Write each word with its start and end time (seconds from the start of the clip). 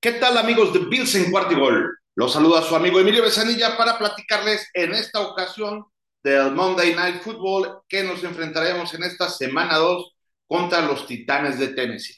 ¿Qué 0.00 0.12
tal 0.12 0.38
amigos 0.38 0.72
de 0.72 0.78
Bills 0.78 1.12
en 1.16 1.32
Cuartigol? 1.32 1.98
Los 2.14 2.32
saluda 2.32 2.62
su 2.62 2.76
amigo 2.76 3.00
Emilio 3.00 3.20
Besanilla 3.20 3.76
para 3.76 3.98
platicarles 3.98 4.70
en 4.72 4.94
esta 4.94 5.20
ocasión 5.20 5.86
del 6.22 6.52
Monday 6.52 6.94
Night 6.94 7.20
Football 7.20 7.80
que 7.88 8.04
nos 8.04 8.22
enfrentaremos 8.22 8.94
en 8.94 9.02
esta 9.02 9.28
semana 9.28 9.76
2 9.76 10.14
contra 10.46 10.82
los 10.82 11.04
Titanes 11.04 11.58
de 11.58 11.68
Tennessee. 11.74 12.14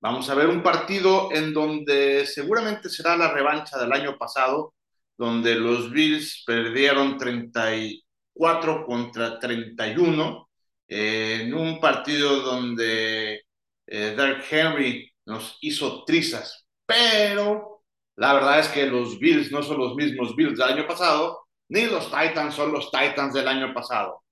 Vamos 0.00 0.30
a 0.30 0.34
ver 0.34 0.48
un 0.48 0.62
partido 0.62 1.28
en 1.30 1.52
donde 1.52 2.24
seguramente 2.24 2.88
será 2.88 3.18
la 3.18 3.30
revancha 3.30 3.78
del 3.78 3.92
año 3.92 4.16
pasado, 4.16 4.72
donde 5.18 5.56
los 5.56 5.90
Bills 5.90 6.42
perdieron 6.46 7.18
34 7.18 8.86
contra 8.86 9.38
31, 9.38 10.48
eh, 10.88 11.40
en 11.42 11.52
un 11.52 11.78
partido 11.80 12.40
donde 12.40 13.42
eh, 13.86 14.14
Derek 14.16 14.46
Henry 14.50 15.12
nos 15.26 15.58
hizo 15.60 16.02
trizas 16.06 16.63
pero 16.86 17.82
la 18.16 18.34
verdad 18.34 18.60
es 18.60 18.68
que 18.68 18.86
los 18.86 19.18
Bills 19.18 19.50
no 19.50 19.62
son 19.62 19.78
los 19.78 19.94
mismos 19.94 20.36
Bills 20.36 20.58
del 20.58 20.68
año 20.68 20.86
pasado, 20.86 21.46
ni 21.68 21.86
los 21.86 22.06
Titans 22.06 22.54
son 22.54 22.72
los 22.72 22.90
Titans 22.90 23.34
del 23.34 23.48
año 23.48 23.72
pasado. 23.74 24.22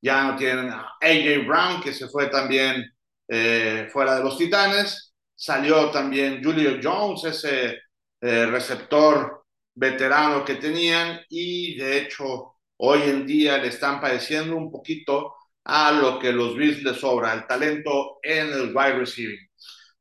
Ya 0.00 0.24
no 0.24 0.36
tienen 0.36 0.70
a 0.70 0.92
AJ 1.00 1.46
Brown, 1.46 1.80
que 1.82 1.92
se 1.92 2.08
fue 2.08 2.28
también 2.28 2.84
eh, 3.28 3.88
fuera 3.92 4.16
de 4.16 4.24
los 4.24 4.36
Titanes. 4.36 5.14
Salió 5.34 5.90
también 5.90 6.42
Julio 6.42 6.78
Jones, 6.82 7.24
ese 7.24 7.80
eh, 8.20 8.46
receptor 8.46 9.44
veterano 9.74 10.44
que 10.44 10.56
tenían, 10.56 11.20
y 11.28 11.76
de 11.76 11.98
hecho 11.98 12.56
hoy 12.76 13.02
en 13.02 13.26
día 13.26 13.58
le 13.58 13.68
están 13.68 14.00
padeciendo 14.00 14.56
un 14.56 14.70
poquito 14.70 15.34
a 15.64 15.92
lo 15.92 16.18
que 16.18 16.32
los 16.32 16.56
Bills 16.56 16.82
les 16.82 16.98
sobra, 16.98 17.32
el 17.32 17.46
talento 17.46 18.18
en 18.22 18.48
el 18.52 18.76
wide 18.76 18.98
receiving. 18.98 19.38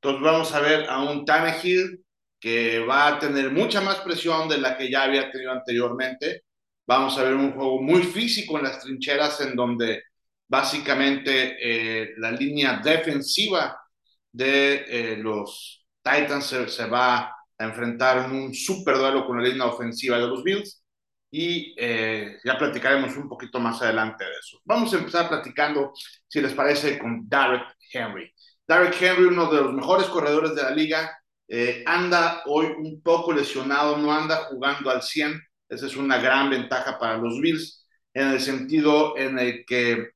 Entonces 0.01 0.23
vamos 0.23 0.53
a 0.53 0.59
ver 0.61 0.89
a 0.89 0.99
un 1.03 1.25
Tannehill 1.25 2.03
que 2.39 2.79
va 2.79 3.07
a 3.07 3.19
tener 3.19 3.51
mucha 3.51 3.81
más 3.81 3.97
presión 3.97 4.49
de 4.49 4.57
la 4.57 4.75
que 4.77 4.89
ya 4.89 5.03
había 5.03 5.29
tenido 5.31 5.51
anteriormente. 5.51 6.43
Vamos 6.87 7.17
a 7.17 7.23
ver 7.23 7.35
un 7.35 7.53
juego 7.53 7.81
muy 7.81 8.03
físico 8.03 8.57
en 8.57 8.63
las 8.63 8.79
trincheras 8.79 9.41
en 9.41 9.55
donde 9.55 10.03
básicamente 10.47 11.57
eh, 11.61 12.13
la 12.17 12.31
línea 12.31 12.81
defensiva 12.83 13.79
de 14.31 14.85
eh, 14.87 15.17
los 15.17 15.85
Titans 16.03 16.45
se, 16.45 16.85
va 16.87 17.19
a 17.19 17.35
enfrentar 17.59 18.25
en 18.25 18.31
un 18.31 18.55
super 18.55 18.97
duelo 18.97 19.25
con 19.27 19.41
la 19.41 19.47
línea 19.47 19.67
ofensiva 19.67 20.17
de 20.17 20.27
los 20.27 20.43
Bills 20.43 20.83
y 21.29 21.75
eh, 21.77 22.39
ya 22.43 22.57
platicaremos 22.57 23.15
un 23.17 23.29
poquito 23.29 23.59
más 23.59 23.81
adelante 23.83 24.25
de 24.25 24.31
eso. 24.31 24.59
Vamos 24.65 24.91
a 24.93 24.97
empezar 24.97 25.29
platicando, 25.29 25.93
si 26.27 26.41
les 26.41 26.53
parece, 26.53 26.97
con 26.97 27.29
Derek 27.29 27.77
Henry. 27.93 28.33
Derek 28.71 29.01
Henry, 29.01 29.25
uno 29.25 29.51
de 29.51 29.61
los 29.61 29.73
mejores 29.73 30.07
corredores 30.07 30.55
de 30.55 30.63
la 30.63 30.71
liga, 30.71 31.11
eh, 31.49 31.83
anda 31.85 32.41
hoy 32.45 32.67
un 32.67 33.01
poco 33.01 33.33
lesionado, 33.33 33.97
no 33.97 34.13
anda 34.13 34.45
jugando 34.45 34.89
al 34.89 35.01
100. 35.01 35.41
Esa 35.67 35.87
es 35.87 35.97
una 35.97 36.17
gran 36.19 36.49
ventaja 36.49 36.97
para 36.97 37.17
los 37.17 37.41
Bills, 37.41 37.85
en 38.13 38.29
el 38.29 38.39
sentido 38.39 39.17
en 39.17 39.37
el 39.39 39.65
que 39.65 40.11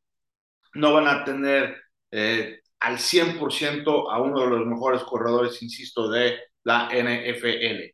no 0.76 0.94
van 0.94 1.08
a 1.08 1.26
tener 1.26 1.82
eh, 2.12 2.62
al 2.80 2.98
100% 2.98 4.10
a 4.10 4.22
uno 4.22 4.40
de 4.40 4.48
los 4.48 4.66
mejores 4.66 5.04
corredores, 5.04 5.62
insisto, 5.62 6.10
de 6.10 6.40
la 6.64 6.90
NFL. 6.94 7.94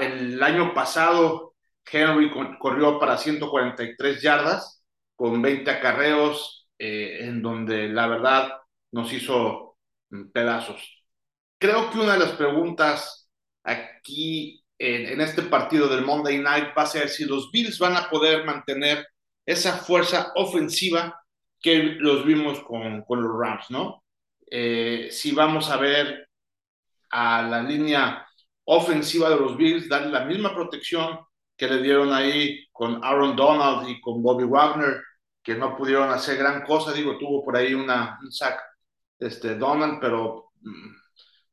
el 0.00 0.42
año 0.42 0.72
pasado, 0.72 1.54
Henry 1.84 2.30
corrió 2.58 2.98
para 2.98 3.18
143 3.18 4.22
yardas 4.22 4.82
con 5.16 5.42
20 5.42 5.70
acarreos, 5.70 6.68
eh, 6.78 7.18
en 7.20 7.42
donde 7.42 7.88
la 7.88 8.06
verdad 8.06 8.59
nos 8.92 9.12
hizo 9.12 9.76
mm, 10.10 10.30
pedazos 10.30 11.00
creo 11.60 11.90
que 11.90 11.98
una 11.98 12.14
de 12.14 12.20
las 12.20 12.32
preguntas 12.32 13.30
aquí 13.62 14.64
en, 14.78 15.20
este 15.20 15.42
partido 15.42 15.88
del 15.88 16.04
Monday 16.04 16.38
Night 16.38 16.68
va 16.76 16.82
a 16.82 16.86
ser 16.86 17.08
si 17.10 17.26
los 17.26 17.50
Bills 17.52 17.78
van 17.78 17.96
a 17.96 18.08
poder 18.08 18.44
mantener 18.46 19.06
esa 19.44 19.76
fuerza 19.76 20.32
ofensiva 20.36 21.22
que 21.60 21.96
los 21.98 22.24
vimos 22.24 22.60
con, 22.60 23.02
con 23.02 23.22
los 23.22 23.38
Rams, 23.38 23.70
¿no? 23.70 24.02
Eh, 24.50 25.08
si 25.10 25.32
vamos 25.32 25.70
a 25.70 25.76
ver 25.76 26.28
a 27.10 27.42
la 27.42 27.62
línea 27.62 28.26
ofensiva 28.64 29.28
de 29.28 29.36
los 29.36 29.56
Bills 29.56 29.88
darle 29.88 30.10
la 30.10 30.24
misma 30.24 30.54
protección 30.54 31.20
que 31.56 31.68
le 31.68 31.82
dieron 31.82 32.12
ahí 32.12 32.66
con 32.72 33.04
Aaron 33.04 33.36
Donald 33.36 33.86
y 33.88 34.00
con 34.00 34.22
Bobby 34.22 34.44
Wagner, 34.44 35.02
que 35.42 35.54
no 35.54 35.76
pudieron 35.76 36.10
hacer 36.10 36.38
gran 36.38 36.62
cosa, 36.62 36.92
digo, 36.92 37.18
tuvo 37.18 37.44
por 37.44 37.56
ahí 37.56 37.74
una, 37.74 38.18
un 38.22 38.32
sack 38.32 38.69
este, 39.20 39.56
Donald, 39.56 39.98
pero 40.00 40.52
mm, 40.62 40.90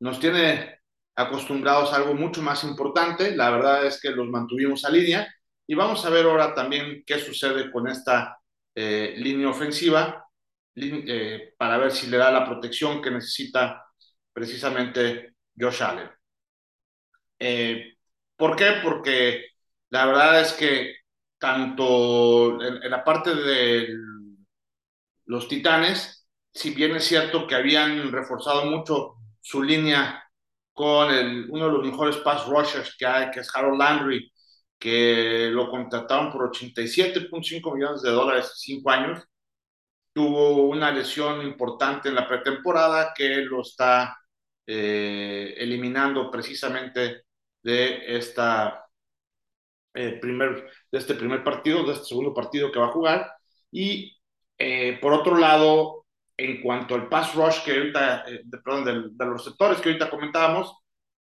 nos 0.00 0.18
tiene 0.18 0.80
acostumbrados 1.14 1.92
a 1.92 1.96
algo 1.96 2.14
mucho 2.14 2.42
más 2.42 2.64
importante. 2.64 3.36
La 3.36 3.50
verdad 3.50 3.86
es 3.86 4.00
que 4.00 4.10
los 4.10 4.28
mantuvimos 4.28 4.84
a 4.84 4.90
línea 4.90 5.28
y 5.66 5.74
vamos 5.74 6.04
a 6.04 6.10
ver 6.10 6.24
ahora 6.24 6.54
también 6.54 7.02
qué 7.06 7.18
sucede 7.18 7.70
con 7.70 7.88
esta 7.88 8.38
eh, 8.74 9.14
línea 9.18 9.48
ofensiva 9.48 10.24
eh, 10.76 11.54
para 11.58 11.78
ver 11.78 11.90
si 11.90 12.06
le 12.06 12.16
da 12.16 12.30
la 12.30 12.44
protección 12.46 13.02
que 13.02 13.10
necesita 13.10 13.84
precisamente 14.32 15.34
Josh 15.58 15.82
Allen. 15.82 16.10
Eh, 17.38 17.94
¿Por 18.36 18.56
qué? 18.56 18.74
Porque 18.82 19.46
la 19.90 20.06
verdad 20.06 20.40
es 20.40 20.52
que 20.52 20.94
tanto 21.38 22.62
en 22.62 22.90
la 22.90 23.04
parte 23.04 23.34
de 23.34 23.88
los 25.26 25.48
Titanes, 25.48 26.17
si 26.58 26.70
bien 26.70 26.96
es 26.96 27.04
cierto 27.04 27.46
que 27.46 27.54
habían 27.54 28.10
reforzado 28.10 28.66
mucho 28.66 29.14
su 29.40 29.62
línea 29.62 30.24
con 30.72 31.08
el, 31.14 31.48
uno 31.50 31.66
de 31.66 31.72
los 31.72 31.86
mejores 31.86 32.16
pass 32.16 32.46
rushers 32.48 32.96
que 32.98 33.06
hay, 33.06 33.30
que 33.30 33.40
es 33.40 33.54
Harold 33.54 33.78
Landry, 33.78 34.32
que 34.76 35.50
lo 35.52 35.70
contrataron 35.70 36.32
por 36.32 36.50
87.5 36.50 37.74
millones 37.74 38.02
de 38.02 38.10
dólares 38.10 38.52
cinco 38.56 38.90
años. 38.90 39.22
Tuvo 40.12 40.68
una 40.68 40.90
lesión 40.90 41.42
importante 41.42 42.08
en 42.08 42.16
la 42.16 42.26
pretemporada 42.26 43.12
que 43.14 43.36
lo 43.36 43.62
está 43.62 44.18
eh, 44.66 45.54
eliminando 45.58 46.28
precisamente 46.30 47.22
de, 47.62 48.16
esta, 48.16 48.84
eh, 49.94 50.18
primer, 50.20 50.68
de 50.90 50.98
este 50.98 51.14
primer 51.14 51.44
partido, 51.44 51.84
de 51.84 51.92
este 51.92 52.06
segundo 52.06 52.34
partido 52.34 52.72
que 52.72 52.80
va 52.80 52.86
a 52.86 52.92
jugar. 52.92 53.32
Y 53.70 54.18
eh, 54.58 54.98
por 55.00 55.12
otro 55.12 55.36
lado, 55.38 55.98
en 56.38 56.62
cuanto 56.62 56.94
al 56.94 57.08
pass 57.08 57.34
rush 57.34 57.64
que 57.64 57.72
ahorita, 57.72 58.24
eh, 58.28 58.42
de, 58.44 58.92
los 59.26 59.38
receptores 59.44 59.80
que 59.80 59.90
ahorita 59.90 60.08
comentábamos, 60.08 60.74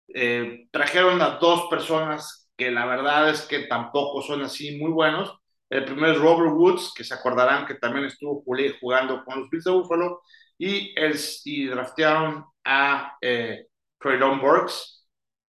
eh, 0.07 0.67
trajeron 0.71 1.21
a 1.21 1.37
dos 1.39 1.67
personas 1.69 2.49
que 2.55 2.71
la 2.71 2.85
verdad 2.85 3.29
es 3.29 3.41
que 3.41 3.61
tampoco 3.67 4.21
son 4.21 4.43
así 4.43 4.77
muy 4.77 4.91
buenos. 4.91 5.35
El 5.69 5.85
primero 5.85 6.13
es 6.13 6.19
Robert 6.19 6.53
Woods, 6.53 6.93
que 6.95 7.03
se 7.03 7.13
acordarán 7.13 7.65
que 7.65 7.75
también 7.75 8.05
estuvo 8.05 8.43
jugando 8.79 9.23
con 9.25 9.39
los 9.39 9.49
Bills 9.49 9.63
de 9.63 9.71
Buffalo, 9.71 10.21
y, 10.57 10.93
el, 10.99 11.17
y 11.45 11.65
draftearon 11.67 12.45
a 12.63 13.17
eh, 13.21 13.67
Traylon 13.99 14.39
Burks, 14.39 15.07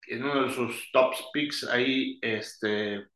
en 0.07 0.23
uno 0.23 0.43
de 0.43 0.53
sus 0.53 0.91
top 0.91 1.13
picks 1.33 1.63
ahí, 1.63 2.19
este, 2.21 3.07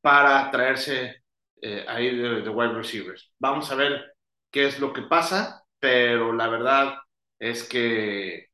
para 0.00 0.50
traerse 0.50 1.16
eh, 1.62 1.84
ahí 1.88 2.14
de 2.16 2.48
wide 2.48 2.74
receivers. 2.74 3.32
Vamos 3.38 3.70
a 3.72 3.74
ver 3.74 4.15
qué 4.56 4.68
es 4.68 4.78
lo 4.78 4.90
que 4.90 5.02
pasa, 5.02 5.62
pero 5.78 6.32
la 6.32 6.48
verdad 6.48 6.94
es 7.38 7.68
que 7.68 8.46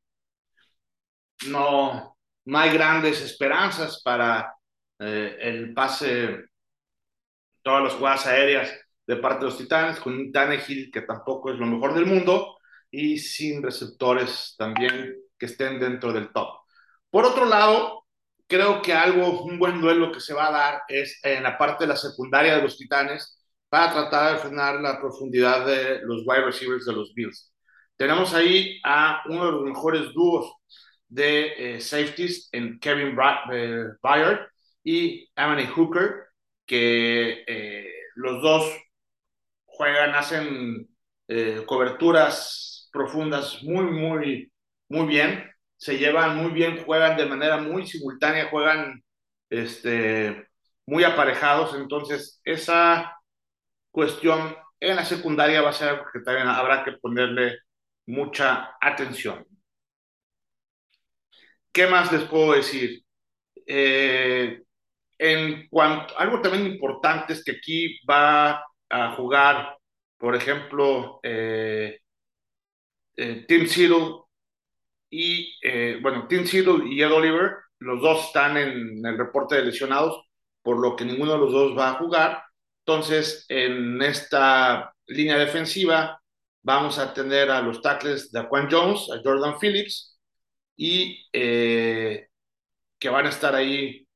no, 1.47 2.17
no 2.45 2.59
hay 2.59 2.73
grandes 2.73 3.21
esperanzas 3.21 4.03
para 4.03 4.53
eh, 4.99 5.37
el 5.41 5.73
pase, 5.73 6.47
todas 7.63 7.85
las 7.85 7.93
jugadas 7.93 8.27
aéreas 8.27 8.73
de 9.07 9.15
parte 9.15 9.45
de 9.45 9.51
los 9.53 9.59
Titanes, 9.59 10.01
con 10.01 10.15
un 10.15 10.33
Tannehill 10.33 10.91
que 10.91 11.03
tampoco 11.03 11.53
es 11.53 11.59
lo 11.61 11.67
mejor 11.67 11.95
del 11.95 12.07
mundo 12.07 12.59
y 12.91 13.19
sin 13.19 13.63
receptores 13.63 14.57
también 14.59 15.15
que 15.39 15.47
estén 15.47 15.79
dentro 15.79 16.13
del 16.13 16.33
top. 16.33 16.63
Por 17.11 17.27
otro 17.27 17.45
lado, 17.45 18.07
creo 18.49 18.83
que 18.83 18.93
algo, 18.93 19.45
un 19.45 19.57
buen 19.57 19.81
duelo 19.81 20.11
que 20.11 20.19
se 20.19 20.35
va 20.35 20.49
a 20.49 20.51
dar 20.53 20.83
es 20.89 21.21
en 21.23 21.45
la 21.45 21.57
parte 21.57 21.85
de 21.85 21.89
la 21.91 21.97
secundaria 21.97 22.57
de 22.57 22.63
los 22.63 22.77
Titanes, 22.77 23.42
para 23.73 23.91
tratar 23.91 24.35
de 24.35 24.39
frenar 24.41 24.83
la 24.83 25.01
profundidad 25.01 25.65
de 25.65 26.03
los 26.03 26.25
wide 26.27 26.45
receivers 26.45 26.85
de 26.85 26.93
los 26.93 27.15
Bills. 27.15 27.55
Tenemos 27.97 28.35
ahí 28.35 28.79
a 28.85 29.23
uno 29.31 29.47
de 29.47 29.53
los 29.53 29.63
mejores 29.63 30.13
dúos 30.13 30.53
de 31.09 31.77
eh, 31.77 31.81
safeties 31.81 32.51
en 32.53 32.79
Kevin 32.79 33.17
eh, 33.51 33.85
Byard 34.03 34.41
y 34.85 35.27
Amani 35.37 35.65
Hooker, 35.69 36.27
que 36.67 37.45
eh, 37.47 37.91
los 38.17 38.43
dos 38.43 38.71
juegan, 39.65 40.15
hacen 40.17 40.87
coberturas 41.65 42.91
profundas 42.93 43.63
muy, 43.63 43.87
muy, 43.87 44.53
muy 44.91 45.07
bien, 45.07 45.51
se 45.79 45.97
llevan 45.97 46.37
muy 46.37 46.51
bien, 46.51 46.85
juegan 46.85 47.17
de 47.17 47.25
manera 47.25 47.57
muy 47.57 47.87
simultánea, 47.87 48.51
juegan 48.51 49.03
este, 49.49 50.47
muy 50.85 51.05
aparejados, 51.05 51.75
entonces 51.75 52.39
esa 52.45 53.17
cuestión 53.93 54.57
en 54.81 54.97
la 54.97 55.05
secundaria 55.05 55.63
va 55.63 55.71
a 55.71 55.73
ser 55.73 56.03
que 56.13 56.21
también 56.21 56.49
habrá 56.49 56.83
que 56.85 56.93
ponerle 56.93 57.59
mucha 58.07 58.77
atención. 58.81 59.47
¿Qué 61.73 61.87
más 61.87 62.13
les 62.13 62.25
puedo 62.25 62.53
decir? 62.53 63.03
Eh, 63.67 64.63
en 65.19 65.69
cuanto, 65.69 66.19
algo 66.19 66.41
también 66.41 66.67
importante 66.67 67.33
es 67.35 67.45
que 67.45 67.53
aquí 67.53 68.01
va 68.09 68.65
a 68.91 69.15
jugar, 69.17 69.79
por 70.19 70.35
ejemplo, 70.35 71.21
eh, 71.23 72.01
eh, 73.17 73.45
Tim 73.47 73.67
Seedle 73.67 74.23
y, 75.11 75.55
bueno, 76.01 76.27
Tim 76.29 76.47
Seedle 76.47 76.89
y 76.89 77.03
Ed 77.03 77.13
Oliver, 77.13 77.53
los 77.79 78.01
dos 78.01 78.27
están 78.27 78.57
en 78.57 79.05
el 79.05 79.19
reporte 79.19 79.57
de 79.57 79.65
lesionados, 79.67 80.25
por 80.63 80.79
lo 80.81 80.97
que 80.97 81.05
ninguno 81.05 81.33
de 81.33 81.39
los 81.39 81.53
dos 81.53 81.79
va 81.79 81.91
a 81.91 81.95
jugar. 81.95 82.43
Entonces, 82.85 83.47
en 83.49 84.03
esta 84.03 84.95
línea 85.07 85.39
defensiva 85.39 86.21
vamos 86.63 86.99
a 86.99 87.15
tener 87.15 87.51
a 87.51 87.61
los 87.63 87.81
tackles 87.83 88.31
de 88.33 88.43
Juan 88.43 88.69
Jones, 88.71 89.09
a 89.13 89.21
Jordan 89.23 89.59
Phillips, 89.61 90.19
y 90.77 91.29
eh, 91.33 92.29
que 92.99 93.09
van 93.09 93.27
a 93.27 93.31
estar 93.31 93.55
ahí 93.55 94.07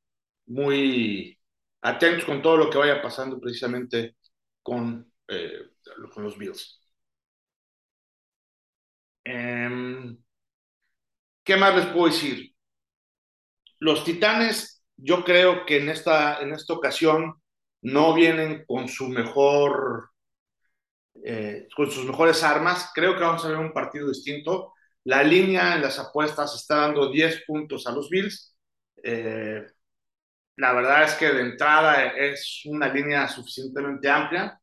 muy 0.46 1.38
atentos 1.82 2.24
con 2.24 2.42
todo 2.42 2.56
lo 2.56 2.70
que 2.70 2.78
vaya 2.78 3.02
pasando 3.02 3.40
precisamente 3.40 4.16
con, 4.62 5.12
eh, 5.28 5.70
los 6.16 6.38
Bills. 6.38 6.80
Eh, 9.24 10.16
¿Qué 11.44 11.56
más 11.56 11.76
les 11.76 11.86
puedo 11.86 12.06
decir? 12.06 12.52
Los 13.78 14.04
Titanes, 14.04 14.82
yo 14.96 15.24
creo 15.24 15.64
que 15.66 15.78
en 15.78 15.88
esta, 15.88 16.40
en 16.40 16.52
esta 16.52 16.72
ocasión 16.72 17.40
no 17.86 18.14
vienen 18.14 18.64
con 18.66 18.88
su 18.88 19.08
mejor, 19.08 20.10
eh, 21.24 21.68
con 21.76 21.88
sus 21.90 22.04
mejores 22.04 22.42
armas. 22.42 22.90
Creo 22.92 23.14
que 23.14 23.20
vamos 23.20 23.44
a 23.44 23.48
ver 23.48 23.58
un 23.58 23.72
partido 23.72 24.08
distinto. 24.08 24.74
La 25.04 25.22
línea 25.22 25.76
en 25.76 25.82
las 25.82 25.98
apuestas 26.00 26.54
está 26.56 26.78
dando 26.78 27.10
10 27.12 27.44
puntos 27.46 27.86
a 27.86 27.92
los 27.92 28.10
Bills. 28.10 28.56
Eh, 29.04 29.64
la 30.56 30.72
verdad 30.72 31.04
es 31.04 31.14
que 31.14 31.30
de 31.30 31.42
entrada 31.42 32.06
es 32.16 32.62
una 32.64 32.88
línea 32.92 33.28
suficientemente 33.28 34.10
amplia. 34.10 34.60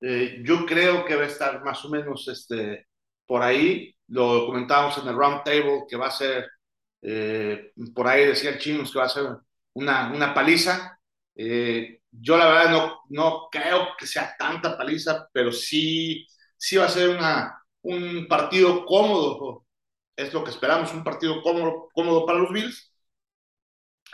Eh, 0.00 0.40
yo 0.44 0.64
creo 0.64 1.04
que 1.04 1.16
va 1.16 1.24
a 1.24 1.26
estar 1.26 1.64
más 1.64 1.84
o 1.84 1.90
menos 1.90 2.28
este, 2.28 2.86
por 3.26 3.42
ahí. 3.42 3.92
Lo 4.08 4.46
comentábamos 4.46 4.96
en 4.98 5.08
el 5.08 5.16
round 5.16 5.42
table 5.42 5.84
que 5.88 5.96
va 5.96 6.06
a 6.06 6.10
ser, 6.12 6.48
por 7.94 8.06
ahí 8.06 8.26
decía 8.26 8.58
Chinos 8.58 8.92
que 8.92 8.98
va 9.00 9.06
a 9.06 9.08
ser 9.08 9.24
una, 9.74 10.12
una 10.12 10.32
paliza. 10.32 11.00
Yo 12.12 12.36
la 12.36 12.46
verdad 12.46 12.70
no, 12.70 13.00
no 13.10 13.48
creo 13.50 13.88
que 13.98 14.06
sea 14.06 14.36
tanta 14.38 14.76
paliza, 14.76 15.28
pero 15.32 15.52
sí, 15.52 16.26
sí 16.56 16.76
va 16.76 16.86
a 16.86 16.88
ser 16.88 17.10
una, 17.10 17.62
un 17.82 18.26
partido 18.28 18.84
cómodo. 18.86 19.66
Es 20.16 20.32
lo 20.34 20.44
que 20.44 20.50
esperamos, 20.50 20.92
un 20.92 21.04
partido 21.04 21.42
cómodo, 21.42 21.88
cómodo 21.94 22.26
para 22.26 22.38
los 22.40 22.52
Bills, 22.52 22.92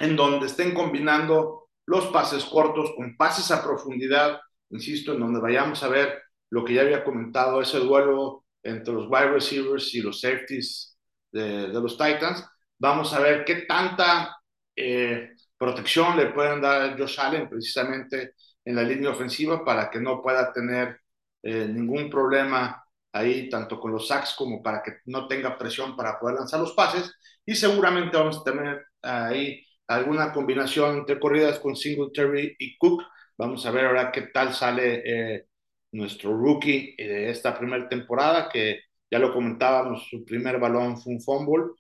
en 0.01 0.17
donde 0.17 0.47
estén 0.47 0.75
combinando 0.75 1.69
los 1.87 2.07
pases 2.09 2.45
cortos 2.45 2.93
con 2.97 3.17
pases 3.17 3.51
a 3.51 3.63
profundidad, 3.63 4.41
insisto, 4.71 5.13
en 5.13 5.21
donde 5.21 5.41
vayamos 5.41 5.83
a 5.83 5.89
ver 5.89 6.23
lo 6.51 6.65
que 6.65 6.75
ya 6.75 6.83
había 6.83 7.05
comentado, 7.05 7.61
ese 7.61 7.79
duelo 7.79 8.45
entre 8.63 8.95
los 8.95 9.07
wide 9.09 9.31
receivers 9.31 9.95
y 9.95 10.03
los 10.03 10.21
safeties 10.21 10.99
de, 11.33 11.69
de 11.69 11.81
los 11.81 11.97
Titans. 11.97 12.45
Vamos 12.79 13.13
a 13.15 13.21
ver 13.21 13.45
qué 13.45 13.63
tanta 13.63 14.37
eh, 14.75 15.31
protección 15.59 16.17
le 16.17 16.27
pueden 16.27 16.61
dar 16.61 16.83
a 16.83 16.97
Josh 16.97 17.21
Allen 17.21 17.49
precisamente 17.49 18.35
en 18.65 18.77
la 18.77 18.83
línea 18.83 19.11
ofensiva 19.11 19.65
para 19.65 19.91
que 19.91 20.01
no 20.01 20.23
pueda 20.23 20.53
tener 20.53 21.01
eh, 21.43 21.67
ningún 21.69 22.11
problema 22.11 22.85
ahí, 23.13 23.49
tanto 23.49 23.81
con 23.81 23.93
los 23.93 24.09
sacks 24.09 24.35
como 24.37 24.63
para 24.63 24.83
que 24.83 24.99
no 25.07 25.27
tenga 25.29 25.57
presión 25.57 25.97
para 25.97 26.19
poder 26.19 26.37
lanzar 26.37 26.61
los 26.61 26.73
pases. 26.73 27.15
Y 27.45 27.55
seguramente 27.55 28.17
vamos 28.17 28.39
a 28.41 28.45
tener 28.45 28.87
ahí 29.03 29.65
alguna 29.87 30.33
combinación 30.33 30.99
entre 30.99 31.19
corridas 31.21 31.59
con 31.61 31.77
Singletary 31.77 32.57
y 32.59 32.77
Cook. 32.79 33.03
Vamos 33.39 33.65
a 33.67 33.71
ver 33.71 33.87
ahora 33.87 34.11
qué 34.13 34.23
tal 34.23 34.55
sale 34.55 35.03
eh, 35.37 35.47
nuestro 35.93 36.37
rookie 36.37 36.95
de 36.97 37.31
esta 37.31 37.57
primera 37.59 37.89
temporada, 37.89 38.49
que 38.49 38.81
ya 39.11 39.19
lo 39.19 39.33
comentábamos, 39.33 40.09
su 40.09 40.25
primer 40.25 40.59
balón 40.59 40.99
fue 41.01 41.15
un 41.15 41.21
fumble. 41.23 41.73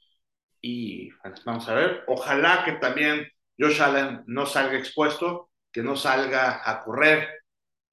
Y 0.60 1.10
vamos 1.44 1.68
a 1.68 1.74
ver, 1.74 2.04
ojalá 2.08 2.64
que 2.64 2.72
también 2.72 3.26
Josh 3.58 3.80
Allen 3.80 4.24
no 4.26 4.46
salga 4.46 4.78
expuesto, 4.78 5.50
que 5.72 5.82
no 5.82 5.96
salga 5.96 6.62
a 6.64 6.82
correr 6.82 7.28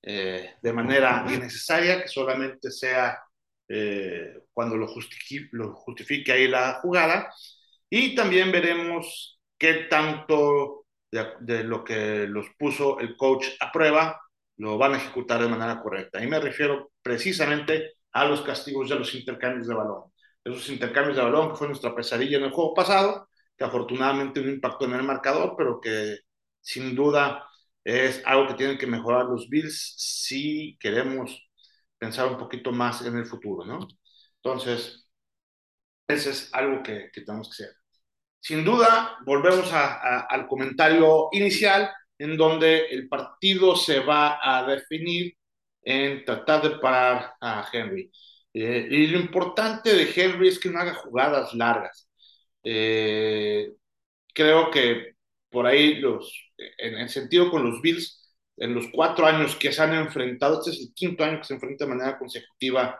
eh, 0.01 0.55
de 0.61 0.73
manera 0.73 1.25
innecesaria, 1.27 2.01
que 2.01 2.07
solamente 2.07 2.71
sea 2.71 3.21
eh, 3.67 4.43
cuando 4.51 4.75
lo 4.75 4.87
justifique, 4.87 5.49
lo 5.51 5.73
justifique 5.75 6.31
ahí 6.31 6.47
la 6.47 6.79
jugada. 6.81 7.33
Y 7.89 8.15
también 8.15 8.51
veremos 8.51 9.39
qué 9.57 9.85
tanto 9.89 10.85
de, 11.11 11.27
de, 11.41 11.63
lo 11.63 11.83
que 11.83 12.27
los 12.27 12.47
puso 12.57 12.99
el 12.99 13.15
coach 13.15 13.45
a 13.59 13.71
prueba 13.71 14.19
lo 14.57 14.77
van 14.77 14.93
a 14.93 14.97
ejecutar 14.97 15.41
de 15.41 15.47
manera 15.49 15.81
correcta. 15.81 16.23
Y 16.23 16.27
me 16.27 16.39
refiero 16.39 16.91
precisamente 17.01 17.93
a 18.11 18.25
los 18.25 18.41
castigos 18.41 18.89
de 18.89 18.95
los 18.95 19.13
intercambios 19.15 19.67
de 19.67 19.75
balón. 19.75 20.03
Esos 20.43 20.69
intercambios 20.69 21.17
de 21.17 21.23
balón 21.23 21.49
que 21.49 21.55
fue 21.55 21.67
nuestra 21.67 21.95
pesadilla 21.95 22.37
en 22.37 22.45
el 22.45 22.51
juego 22.51 22.73
pasado, 22.73 23.29
que 23.57 23.63
afortunadamente 23.65 24.41
no 24.41 24.49
impactó 24.51 24.85
en 24.85 24.93
el 24.93 25.03
marcador, 25.03 25.55
pero 25.57 25.79
que 25.81 26.17
sin 26.61 26.95
duda 26.95 27.47
es 27.83 28.21
algo 28.25 28.47
que 28.47 28.53
tienen 28.55 28.77
que 28.77 28.87
mejorar 28.87 29.25
los 29.25 29.49
Bills 29.49 29.95
si 29.97 30.77
queremos 30.79 31.49
pensar 31.97 32.27
un 32.29 32.37
poquito 32.37 32.71
más 32.71 33.01
en 33.05 33.17
el 33.17 33.25
futuro, 33.25 33.65
¿no? 33.65 33.87
Entonces, 34.37 35.07
ese 36.07 36.31
es 36.31 36.49
algo 36.53 36.83
que, 36.83 37.09
que 37.13 37.21
tenemos 37.21 37.49
que 37.49 37.63
hacer. 37.63 37.75
Sin 38.39 38.65
duda, 38.65 39.17
volvemos 39.25 39.71
a, 39.73 39.95
a, 39.95 40.19
al 40.21 40.47
comentario 40.47 41.29
inicial 41.33 41.91
en 42.19 42.37
donde 42.37 42.87
el 42.87 43.09
partido 43.09 43.75
se 43.75 44.01
va 44.01 44.39
a 44.41 44.65
definir 44.67 45.35
en 45.83 46.25
tratar 46.25 46.63
de 46.63 46.71
parar 46.79 47.33
a 47.41 47.67
Henry. 47.71 48.11
Eh, 48.53 48.87
y 48.91 49.07
lo 49.07 49.19
importante 49.19 49.93
de 49.95 50.11
Henry 50.15 50.49
es 50.49 50.59
que 50.59 50.69
no 50.69 50.79
haga 50.79 50.95
jugadas 50.95 51.53
largas. 51.55 52.09
Eh, 52.63 53.73
creo 54.33 54.71
que 54.71 55.15
por 55.49 55.65
ahí 55.67 55.95
los, 55.95 56.51
en 56.57 56.95
el 56.97 57.09
sentido 57.09 57.51
con 57.51 57.69
los 57.69 57.81
Bills, 57.81 58.35
en 58.57 58.73
los 58.75 58.87
cuatro 58.91 59.25
años 59.25 59.55
que 59.55 59.71
se 59.71 59.81
han 59.81 59.93
enfrentado, 59.93 60.59
este 60.59 60.71
es 60.71 60.79
el 60.81 60.93
quinto 60.93 61.23
año 61.23 61.39
que 61.39 61.45
se 61.45 61.53
enfrenta 61.55 61.85
de 61.85 61.91
manera 61.91 62.17
consecutiva 62.17 62.99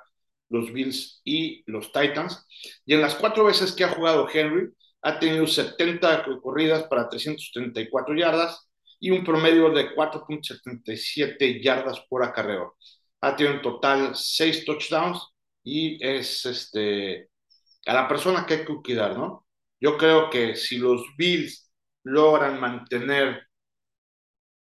los 0.50 0.72
Bills 0.72 1.22
y 1.24 1.64
los 1.68 1.92
Titans, 1.92 2.46
y 2.86 2.94
en 2.94 3.02
las 3.02 3.16
cuatro 3.16 3.46
veces 3.46 3.72
que 3.74 3.84
ha 3.84 3.90
jugado 3.90 4.28
Henry, 4.32 4.70
ha 5.02 5.20
tenido 5.20 5.48
70 5.48 6.26
corridas 6.42 6.84
para 6.84 7.10
334 7.10 8.16
yardas, 8.16 8.70
y 9.04 9.12
un 9.12 9.26
promedio 9.26 9.70
de 9.72 9.94
4.77 9.94 11.62
yardas 11.62 12.00
por 12.10 12.24
acarreo. 12.24 12.78
Ha 13.20 13.36
tenido 13.36 13.56
en 13.56 13.62
total 13.62 14.16
6 14.16 14.64
touchdowns 14.64 15.20
y 15.62 16.02
es 16.02 16.46
este, 16.46 17.30
a 17.86 17.94
la 17.94 18.08
persona 18.08 18.46
que 18.46 18.54
hay 18.54 18.66
que 18.66 18.76
cuidar, 18.82 19.18
¿no? 19.18 19.43
Yo 19.84 19.98
creo 19.98 20.30
que 20.30 20.56
si 20.56 20.78
los 20.78 21.04
Bills 21.18 21.70
logran 22.04 22.58
mantener 22.58 23.48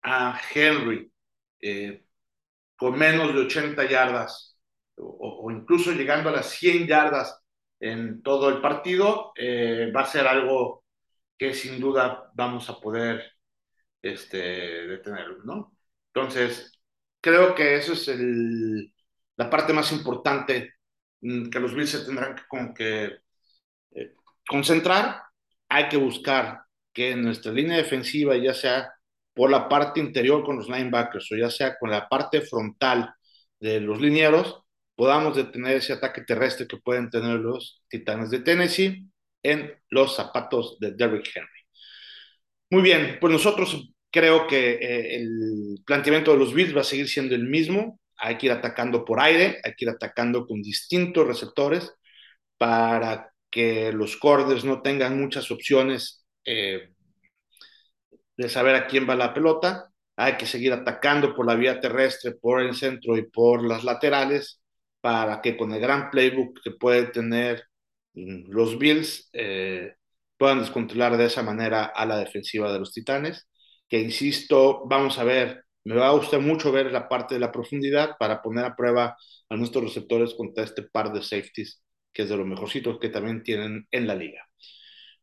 a 0.03 0.41
Henry 0.55 1.13
eh, 1.61 2.05
con 2.77 2.99
menos 2.99 3.35
de 3.35 3.41
80 3.43 3.85
yardas 3.89 4.59
o, 4.97 5.51
incluso 5.51 5.93
llegando 5.93 6.31
a 6.31 6.33
las 6.33 6.51
100 6.51 6.87
yardas 6.87 7.39
en 7.81 8.23
todo 8.23 8.49
el 8.49 8.63
partido, 8.63 9.33
eh, 9.37 9.93
va 9.95 10.03
a 10.03 10.07
ser 10.07 10.27
algo 10.27 10.85
que 11.39 11.55
sin 11.55 11.81
duda 11.81 12.31
vamos 12.35 12.71
a 12.71 12.81
poder 12.81 13.23
este, 14.03 14.39
detenerlo, 14.89 15.45
¿no? 15.45 15.77
Entonces, 16.15 16.73
creo 17.21 17.55
que 17.55 17.77
eso 17.77 17.93
es 17.95 18.09
el, 18.09 18.93
la 19.37 19.51
parte 19.51 19.73
más 19.75 19.93
importante 19.93 20.75
mm, 21.21 21.51
que 21.51 21.61
los 21.61 21.75
Bills 21.75 21.91
se 21.91 22.05
tendrán 22.07 22.37
que, 22.37 22.43
como 22.49 22.75
que 22.75 23.21
eh, 23.93 24.15
concentrar. 24.51 25.23
Hay 25.69 25.89
que 25.89 25.97
buscar 25.97 26.63
que 26.93 27.13
en 27.13 27.23
nuestra 27.23 27.53
línea 27.53 27.77
defensiva, 27.77 28.37
ya 28.37 28.53
sea 28.53 28.93
por 29.33 29.49
la 29.51 29.69
parte 29.69 30.01
interior 30.01 30.45
con 30.45 30.57
los 30.57 30.69
linebackers 30.69 31.31
o 31.33 31.37
ya 31.37 31.51
sea 31.51 31.79
con 31.79 31.91
la 31.91 32.09
parte 32.09 32.41
frontal 32.43 33.15
de 33.61 33.81
los 33.81 34.01
linieros, 34.01 34.63
podamos 34.97 35.37
detener 35.37 35.77
ese 35.77 35.93
ataque 35.93 36.23
terrestre 36.23 36.67
que 36.67 36.79
pueden 36.79 37.11
tener 37.11 37.39
los 37.39 37.85
Titanes 37.89 38.31
de 38.31 38.41
Tennessee 38.41 39.07
en 39.43 39.73
los 39.89 40.17
zapatos 40.17 40.79
de 40.81 40.93
Derrick 40.93 41.31
Henry. 41.35 41.49
Muy 42.71 42.83
bien, 42.83 43.19
pues 43.21 43.33
nosotros 43.33 43.93
creo 44.11 44.47
que 44.47 44.73
eh, 44.75 45.17
el 45.17 45.79
planteamiento 45.87 46.33
de 46.33 46.39
los 46.39 46.53
Bills 46.53 46.77
va 46.77 46.81
a 46.83 46.85
seguir 46.85 47.09
siendo 47.09 47.35
el 47.35 47.47
mismo. 47.47 48.01
Hay 48.17 48.37
que 48.37 48.47
ir 48.47 48.53
atacando 48.53 49.05
por 49.05 49.21
aire, 49.21 49.61
hay 49.65 49.75
que 49.75 49.85
ir 49.85 49.91
atacando 49.91 50.47
con 50.47 50.61
distintos 50.63 51.27
receptores 51.27 51.93
para 52.59 53.30
que 53.51 53.93
los 53.93 54.17
cordes 54.17 54.65
no 54.65 54.83
tengan 54.83 55.21
muchas 55.21 55.51
opciones 55.51 56.25
eh, 56.45 56.91
de 58.37 58.49
saber 58.49 58.75
a 58.77 58.87
quién 58.87 59.09
va 59.09 59.15
la 59.17 59.35
pelota. 59.35 59.91
Hay 60.17 60.37
que 60.37 60.47
seguir 60.47 60.73
atacando 60.73 61.35
por 61.35 61.47
la 61.47 61.55
vía 61.55 61.81
terrestre, 61.81 62.33
por 62.33 62.61
el 62.61 62.75
centro 62.75 63.17
y 63.17 63.29
por 63.31 63.65
las 63.67 63.85
laterales 63.85 64.61
para 65.01 65.41
que 65.41 65.57
con 65.57 65.73
el 65.73 65.81
gran 65.81 66.11
playbook 66.11 66.61
que 66.63 66.73
pueden 66.73 67.13
tener 67.13 67.65
mm, 68.15 68.51
los 68.51 68.79
Bills 68.79 69.31
eh, 69.33 69.95
puedan 70.37 70.61
descontrolar 70.61 71.17
de 71.17 71.27
esa 71.27 71.43
manera 71.43 71.85
a 71.87 72.07
la 72.07 72.19
defensiva 72.19 72.73
de 72.73 72.79
los 72.79 72.93
Titanes, 72.93 73.49
que 73.89 74.01
insisto, 74.01 74.87
vamos 74.87 75.19
a 75.19 75.25
ver, 75.25 75.65
me 75.85 75.97
va 75.97 76.09
a 76.09 76.13
gustar 76.13 76.41
mucho 76.41 76.73
ver 76.73 76.93
la 76.93 77.09
parte 77.09 77.35
de 77.35 77.41
la 77.41 77.53
profundidad 77.53 78.17
para 78.19 78.43
poner 78.43 78.65
a 78.65 78.77
prueba 78.77 79.17
a 79.49 79.57
nuestros 79.57 79.85
receptores 79.85 80.35
contra 80.35 80.65
este 80.65 80.83
par 80.83 81.13
de 81.13 81.23
safeties, 81.23 81.83
que 82.13 82.23
es 82.23 82.29
de 82.29 82.37
los 82.37 82.47
mejorcitos 82.47 82.99
que 82.99 83.09
también 83.09 83.43
tienen 83.43 83.87
en 83.91 84.07
la 84.07 84.15
liga. 84.15 84.47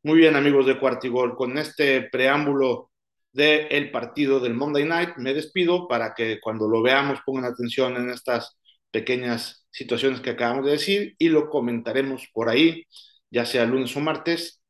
Muy 0.03 0.19
bien, 0.19 0.35
amigos 0.35 0.65
de 0.65 0.79
Cuartigol, 0.79 1.35
con 1.35 1.57
este 1.57 2.03
preámbulo 2.03 2.91
del 3.33 3.67
el 3.71 3.91
partido 3.91 4.39
del 4.39 4.53
Monday 4.53 4.85
Night, 4.85 5.17
me 5.17 5.33
despido 5.33 5.87
para 5.87 6.13
que 6.15 6.39
cuando 6.39 6.67
lo 6.67 6.81
veamos 6.81 7.19
pongan 7.25 7.45
atención 7.45 7.95
en 7.97 8.09
estas 8.09 8.57
pequeñas 8.91 9.67
situaciones 9.71 10.21
que 10.21 10.31
acabamos 10.31 10.65
de 10.65 10.71
decir 10.71 11.15
y 11.17 11.29
lo 11.29 11.49
comentaremos 11.49 12.27
por 12.33 12.49
ahí, 12.49 12.85
ya 13.29 13.45
sea 13.45 13.65
lunes 13.65 13.95
o 13.95 13.99
martes, 13.99 14.61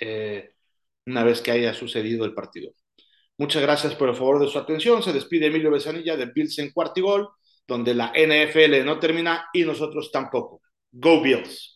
eh, 0.00 0.54
una 1.06 1.24
vez 1.24 1.40
que 1.40 1.50
haya 1.52 1.74
sucedido 1.74 2.24
el 2.24 2.34
partido. 2.34 2.72
Muchas 3.38 3.62
gracias 3.62 3.94
por 3.96 4.08
el 4.08 4.14
favor 4.14 4.40
de 4.40 4.48
su 4.48 4.58
atención. 4.58 5.02
Se 5.02 5.12
despide 5.12 5.46
Emilio 5.46 5.70
Besanilla 5.70 6.16
de 6.16 6.26
Bills 6.26 6.58
en 6.60 6.70
Cuartigol, 6.72 7.28
donde 7.66 7.94
la 7.94 8.12
NFL 8.14 8.84
no 8.84 8.98
termina 9.00 9.48
y 9.52 9.64
nosotros 9.64 10.12
tampoco. 10.12 10.62
Go 10.98 11.22
Bills. 11.22 11.73